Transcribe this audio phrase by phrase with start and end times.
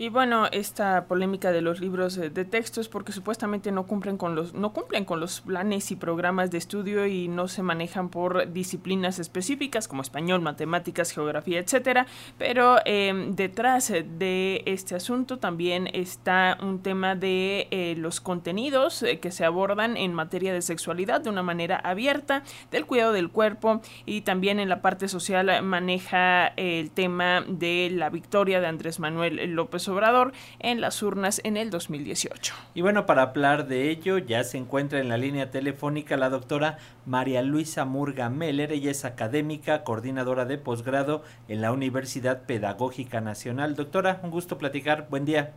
[0.00, 4.34] Y bueno, esta polémica de los libros de texto es porque supuestamente no cumplen con
[4.34, 8.50] los no cumplen con los planes y programas de estudio y no se manejan por
[8.50, 12.06] disciplinas específicas como español, matemáticas, geografía, etcétera.
[12.38, 19.20] Pero em, detrás de este asunto también está un tema de eh, los contenidos eh,
[19.20, 23.82] que se abordan en materia de sexualidad de una manera abierta, del cuidado del cuerpo
[24.06, 29.36] y también en la parte social maneja el tema de la victoria de Andrés Manuel
[29.52, 32.54] López Obrador en las urnas en el 2018.
[32.74, 36.78] Y bueno, para hablar de ello ya se encuentra en la línea telefónica la doctora
[37.06, 38.72] María Luisa Murga Meller.
[38.72, 43.74] Ella es académica, coordinadora de posgrado en la Universidad Pedagógica Nacional.
[43.74, 45.08] Doctora, un gusto platicar.
[45.10, 45.52] Buen día.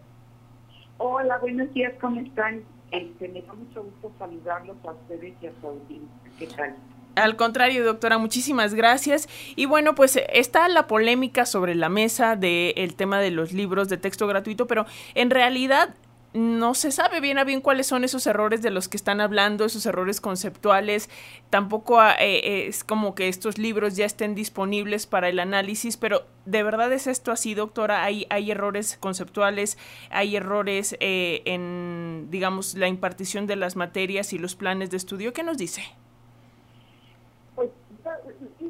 [0.98, 2.64] Hola, buenos días, ¿cómo están?
[2.92, 5.82] Este, me da mucho gusto saludarlos a ustedes y a su
[6.38, 6.76] ¿Qué tal?
[7.16, 9.30] Al contrario, doctora, muchísimas gracias.
[9.56, 13.98] Y bueno, pues está la polémica sobre la mesa del tema de los libros de
[13.98, 15.94] texto gratuito, pero en realidad
[16.34, 19.66] no se sabe bien a bien cuáles son esos errores de los que están hablando,
[19.66, 21.10] esos errores conceptuales.
[21.52, 26.26] Tampoco ah, eh, es como que estos libros ya estén disponibles para el análisis, pero
[26.46, 28.04] ¿de verdad es esto así, doctora?
[28.04, 29.78] ¿Hay, hay errores conceptuales,
[30.10, 35.34] hay errores eh, en, digamos, la impartición de las materias y los planes de estudio?
[35.34, 35.84] ¿Qué nos dice?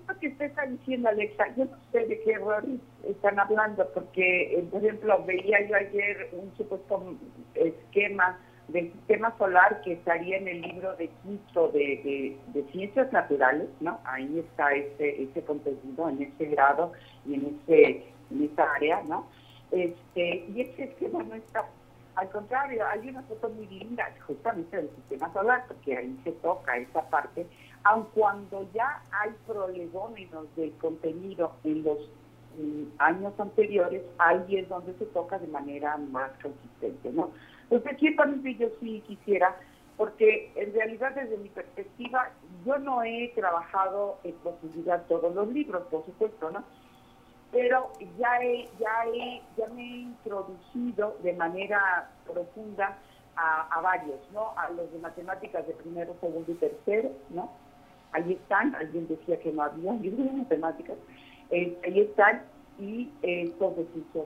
[0.04, 4.58] Esto que usted está diciendo, Alexa, yo no sé de qué errores están hablando, porque,
[4.58, 7.16] eh, por ejemplo, veía yo ayer un supuesto
[7.56, 12.38] esquema del sistema solar que estaría en el libro de quinto de,
[12.72, 14.00] ciencias naturales, ¿no?
[14.06, 16.92] Ahí está ese, ese contenido en ese grado
[17.26, 19.28] y en ese en esa área, ¿no?
[19.72, 21.66] Este, y ese esquema no está
[22.16, 26.78] al contrario, hay una foto muy linda justamente del sistema solar, porque ahí se toca
[26.78, 27.48] esa parte,
[27.84, 31.98] aun cuando ya hay prolegómenos del contenido en los
[32.58, 37.32] mm, años anteriores, ahí es donde se toca de manera más consistente, ¿no?
[37.70, 39.56] Entonces, ciertamente yo sí quisiera,
[39.98, 42.32] porque en realidad desde mi perspectiva,
[42.66, 46.64] yo no he trabajado en profundidad todos los libros, por supuesto, ¿no?
[47.54, 52.98] pero ya, he, ya, he, ya me he introducido de manera profunda
[53.36, 54.54] a, varios, ¿no?
[54.58, 57.52] A los de matemáticas de primero, segundo y tercero, ¿no?
[58.14, 60.98] Ahí están, alguien decía que no había libros de matemáticas,
[61.52, 62.44] eh, ahí están,
[62.80, 64.26] y estos de ciencias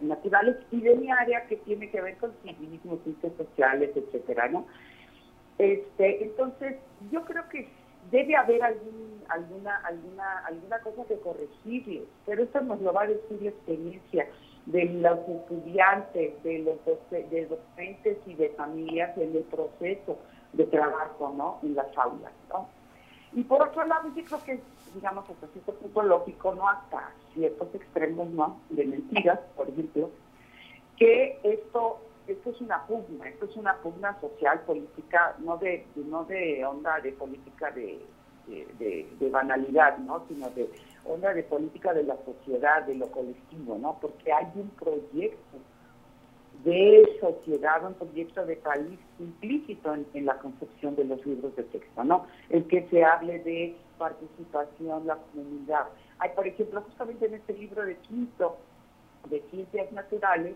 [0.00, 4.66] naturales, y de mi área que tiene que ver con civilismo, ciencias sociales, etcétera, ¿no?
[5.58, 6.76] Este, entonces,
[7.10, 7.68] yo creo que
[8.10, 13.08] debe haber algún, alguna, alguna, alguna cosa que corregirle, pero esto nos lo va a
[13.08, 14.26] decir la experiencia
[14.66, 20.18] de los estudiantes, de los docentes y de familias en el proceso
[20.52, 21.58] de trabajo, ¿no?
[21.62, 22.68] En las aulas, ¿no?
[23.32, 24.60] Y por otro lado, yo creo que,
[24.94, 26.68] digamos, hasta cierto punto lógico, ¿no?
[26.68, 28.60] Hasta ciertos extremos, ¿no?
[28.70, 30.10] De mentiras, por ejemplo,
[30.96, 36.24] que esto esto es una pugna, esto es una pugna social, política, no de, no
[36.24, 38.00] de onda de política de,
[38.46, 40.24] de, banalidad, ¿no?
[40.28, 40.68] sino de
[41.04, 43.98] onda de política de la sociedad, de lo colectivo, ¿no?
[44.00, 45.58] porque hay un proyecto
[46.64, 52.04] de sociedad, un proyecto de país implícito en, la concepción de los libros de texto,
[52.04, 52.26] ¿no?
[52.48, 55.86] El que se hable de participación, la comunidad.
[56.18, 58.56] Hay, por ejemplo, justamente en este libro de quinto
[59.28, 60.54] de ciencias naturales,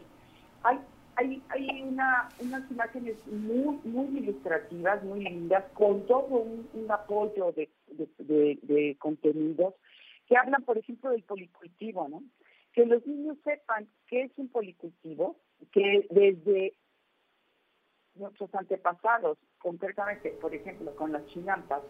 [0.62, 0.78] hay
[1.16, 7.70] hay, hay una, unas imágenes muy, muy ilustrativas, muy lindas, con todo un, apoyo de,
[8.18, 9.74] de, contenidos
[10.26, 12.22] que hablan, por ejemplo, del policultivo, ¿no?
[12.72, 15.36] Que los niños sepan qué es un policultivo,
[15.74, 16.72] que desde
[18.14, 21.82] nuestros antepasados, concretamente, por ejemplo, con las chinampas,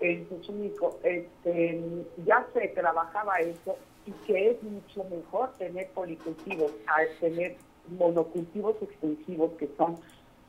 [0.00, 1.82] en Xochimilco, este,
[2.24, 7.56] ya se trabajaba eso y que es mucho mejor tener policultivos a tener
[7.88, 9.96] monocultivos extensivos que son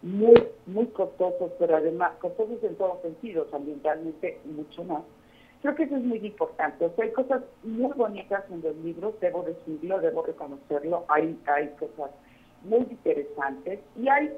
[0.02, 5.04] muy, muy costosos, pero además costosos en todos sentidos, ambientalmente mucho más.
[5.62, 6.86] Creo que eso es muy importante.
[6.86, 11.06] O sea, hay cosas muy bonitas en los libros, debo decirlo, debo reconocerlo.
[11.08, 12.10] Hay, hay cosas
[12.64, 14.32] muy interesantes y hay,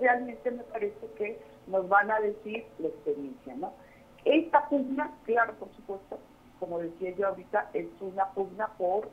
[0.00, 3.72] realmente me parece que nos van a decir la experiencia, ¿no?
[4.24, 6.18] Esta pugna, claro, por supuesto,
[6.58, 9.08] como decía yo ahorita, es una pugna por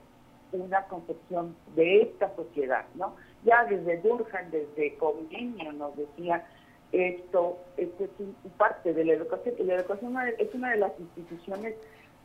[0.54, 3.16] una concepción de esta sociedad, ¿no?
[3.44, 6.46] Ya desde Durkheim, desde Convenio nos decía
[6.92, 11.76] esto, esto es parte de la educación, y la educación es una de las instituciones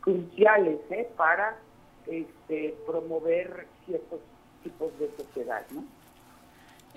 [0.01, 1.09] cruciales ¿eh?
[1.15, 1.57] para
[2.05, 4.19] este, promover ciertos
[4.63, 5.83] tipos de sociedad, ¿no?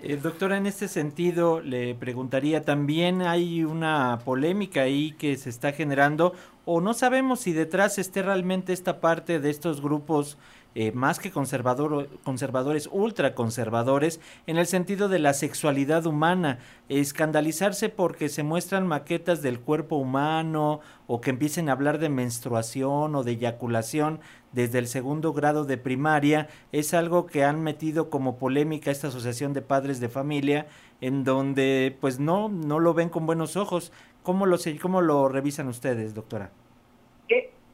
[0.03, 5.73] Eh, doctora, en este sentido le preguntaría, también hay una polémica ahí que se está
[5.73, 6.33] generando
[6.65, 10.39] o no sabemos si detrás esté realmente esta parte de estos grupos
[10.75, 18.29] eh, más que conservador, conservadores, ultraconservadores, en el sentido de la sexualidad humana, escandalizarse porque
[18.29, 23.33] se muestran maquetas del cuerpo humano o que empiecen a hablar de menstruación o de
[23.33, 24.21] eyaculación
[24.53, 29.53] desde el segundo grado de primaria, es algo que han metido como polémica esta asociación
[29.53, 30.67] de padres de familia,
[31.01, 33.93] en donde pues no, no lo ven con buenos ojos.
[34.23, 36.51] ¿Cómo lo, cómo lo revisan ustedes, doctora?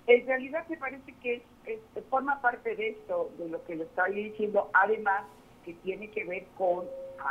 [0.07, 1.43] En realidad me parece que
[2.11, 5.25] forma parte de esto, de lo que le estoy diciendo, además
[5.65, 6.85] que tiene que ver con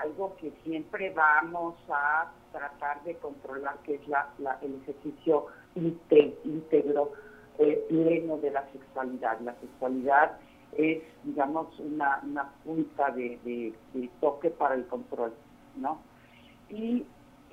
[0.04, 4.30] algo que siempre vamos a tratar de controlar, que es la,
[4.62, 5.46] el ejercicio
[5.76, 7.14] íntegro,
[7.60, 9.40] eh, pleno de la sexualidad.
[9.42, 10.38] La sexualidad
[10.78, 13.40] es, digamos, una, una punta de,
[13.94, 15.34] de toque para el control,
[15.76, 16.00] ¿no?
[16.70, 17.06] Y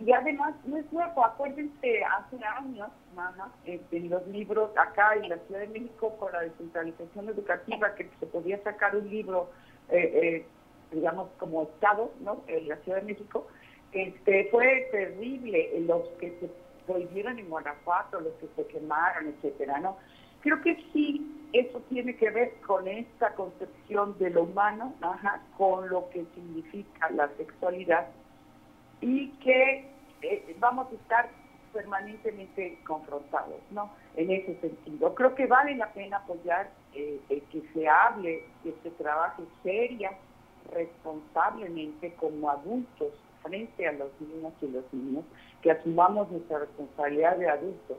[0.04, 2.88] y además, no es nuevo, acuérdense, hace años,
[3.64, 8.26] en los libros acá en la Ciudad de México, con la descentralización educativa, que se
[8.26, 9.50] podía sacar un libro,
[9.90, 10.46] eh, eh,
[10.90, 12.42] digamos, como Estado, ¿no?
[12.48, 13.46] En la Ciudad de México,
[13.92, 16.50] este, fue terrible los que se
[16.86, 19.96] prohibieron en Guanajuato, los que se quemaron, etcétera, ¿no?
[20.40, 24.94] Creo que sí, eso tiene que ver con esta concepción de lo humano,
[25.56, 28.08] con lo que significa la sexualidad
[29.00, 29.90] y que
[30.22, 31.28] eh, vamos a estar
[31.72, 33.90] permanentemente confrontados, ¿no?
[34.16, 35.14] En ese sentido.
[35.14, 37.20] Creo que vale la pena apoyar eh,
[37.50, 40.12] que se hable, que se trabaje seria,
[40.72, 43.12] responsablemente como adultos
[43.42, 45.24] frente a los niños y los niños,
[45.62, 47.98] que asumamos nuestra responsabilidad de adultos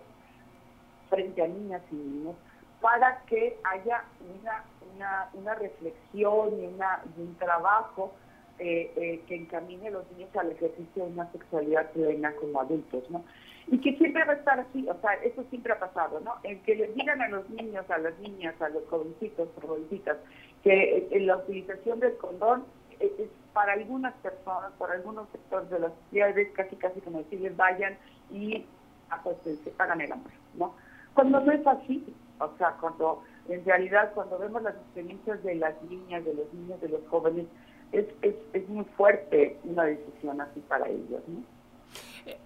[1.10, 2.36] frente a niñas y niños,
[2.82, 4.04] para que haya
[4.42, 8.14] una, una, una reflexión y, una, un trabajo
[8.60, 13.10] eh, eh, que encamine a los niños al ejercicio de una sexualidad plena como adultos,
[13.10, 13.24] ¿no?
[13.68, 16.36] Y que siempre va a estar así, o sea, eso siempre ha pasado, ¿no?
[16.44, 20.18] El que les digan a los niños, a las niñas, a los jovencitos, jovencitas,
[20.64, 22.66] que eh, la utilización del condón
[23.00, 27.56] es, para algunas personas, para algunos sectores de la sociedad, es casi casi como decirles
[27.56, 27.98] vayan
[28.32, 28.66] y
[29.10, 29.38] ah, pues,
[29.78, 30.76] hagan el amor, ¿no?
[31.14, 32.04] Cuando no es así,
[32.40, 36.82] o sea, cuando en realidad cuando vemos las experiencias de las niñas, de los niños,
[36.82, 37.46] de los jóvenes,
[37.92, 41.22] es, es, es muy fuerte una decisión así para ellos.
[41.28, 41.44] ¿no?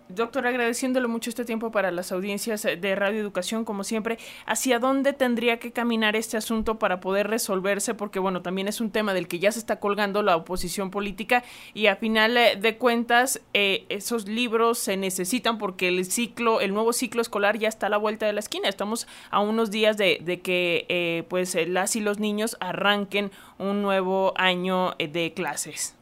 [0.10, 5.12] Doctor, agradeciéndole mucho este tiempo para las audiencias de Radio Educación, como siempre, ¿hacia dónde
[5.12, 7.94] tendría que caminar este asunto para poder resolverse?
[7.94, 11.44] Porque, bueno, también es un tema del que ya se está colgando la oposición política
[11.74, 16.74] y a final eh, de cuentas eh, esos libros se necesitan porque el ciclo, el
[16.74, 18.70] nuevo ciclo escolar ya está a la vuelta de la esquina.
[18.70, 23.82] Estamos a unos días de, de que eh, pues las y los niños arranquen un
[23.82, 25.98] nuevo año de clases.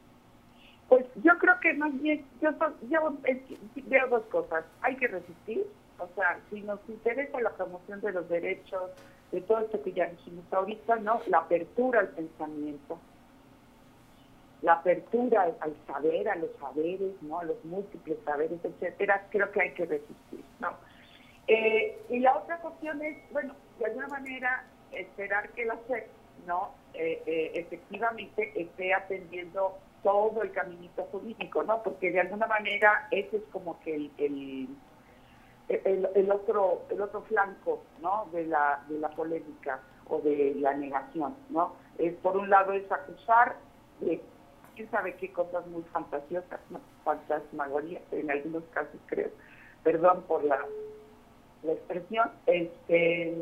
[0.87, 1.34] Pues yo
[1.65, 2.51] que más bien, yo,
[3.87, 4.65] veo dos cosas.
[4.81, 5.65] Hay que resistir,
[5.97, 8.91] o sea, si nos interesa la promoción de los derechos,
[9.31, 11.21] de todo esto que ya dijimos ahorita, ¿no?
[11.27, 12.99] La apertura al pensamiento,
[14.61, 17.39] la apertura al, saber, a los saberes, ¿no?
[17.39, 20.69] A los múltiples saberes, etcétera, creo que hay que resistir, ¿no?
[21.47, 26.07] Eh, y la otra cuestión es, bueno, de alguna manera, esperar que la SEC,
[26.45, 26.75] ¿no?
[26.93, 31.81] Eh, eh, efectivamente esté atendiendo todo el caminito jurídico, ¿no?
[31.81, 34.69] Porque de alguna manera ese es como que el,
[35.67, 38.29] el, otro el otro flanco, ¿no?
[38.31, 41.73] De la de la polémica o de la negación, ¿no?
[41.97, 43.55] Es por un lado es acusar
[43.99, 44.21] de
[44.75, 46.79] quién sabe qué cosas muy fantasiosas, ¿no?
[47.03, 49.31] fantasmagorías en algunos casos creo,
[49.83, 50.59] perdón por la,
[51.63, 53.35] la expresión, este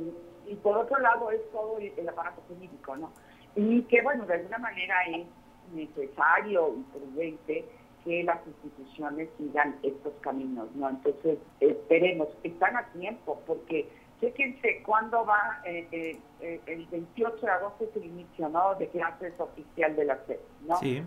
[0.45, 3.11] y por otro lado es todo el aparato jurídico, ¿no?
[3.53, 5.27] Y que bueno, de alguna manera es
[5.73, 7.65] necesario y prudente
[8.03, 10.89] que las instituciones sigan estos caminos, ¿no?
[10.89, 13.87] Entonces, esperemos, están a tiempo, porque
[14.19, 18.87] chéquense cuándo va, eh, eh, eh, el 28 de agosto es el inicio, ¿no?, de
[18.89, 20.77] clases oficial de la SED, ¿no?
[20.77, 21.03] Sí.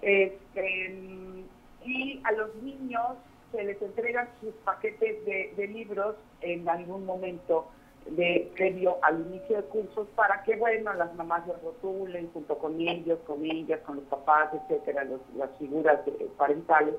[0.00, 1.44] Este,
[1.84, 3.16] y a los niños
[3.52, 7.68] se les entregan sus paquetes de, de libros en algún momento
[8.06, 12.80] de previo al inicio de cursos para que, bueno, las mamás los rotulen junto con
[12.80, 16.00] ellos, con ellas, con los papás, etcétera, las figuras
[16.36, 16.94] parentales,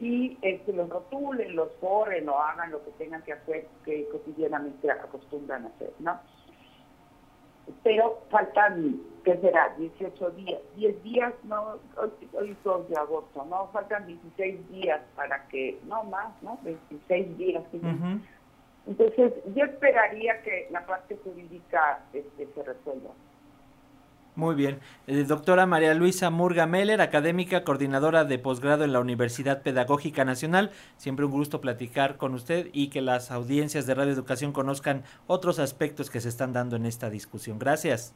[0.00, 4.90] y este, los rotulen, los corren o hagan lo que tengan que hacer, que cotidianamente
[4.90, 6.18] acostumbran a hacer, ¿no?
[7.84, 9.72] Pero faltan, ¿qué será?
[9.78, 11.78] 18 días, 10 días, no,
[12.32, 13.68] hoy, 2 de agosto, ¿no?
[13.68, 16.58] Faltan 16 días para que, no más, ¿no?
[16.64, 17.62] 26 días.
[18.86, 23.10] Entonces, yo esperaría que la parte jurídica este, se resuelva.
[24.34, 24.80] Muy bien.
[25.06, 30.70] Eh, doctora María Luisa Murga Meller, académica, coordinadora de posgrado en la Universidad Pedagógica Nacional.
[30.96, 35.58] Siempre un gusto platicar con usted y que las audiencias de Radio Educación conozcan otros
[35.58, 37.58] aspectos que se están dando en esta discusión.
[37.58, 38.14] Gracias.